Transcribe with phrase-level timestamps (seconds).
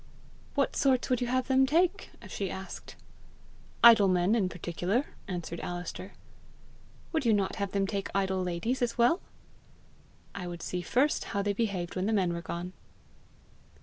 [0.55, 2.95] "What sorts would you have them take?" she asked.
[3.83, 6.13] "Idle men in particular," answered Alister.
[7.11, 9.21] "Would you not have them take idle ladies as well?"
[10.33, 12.73] "I would see first how they behaved when the men were gone."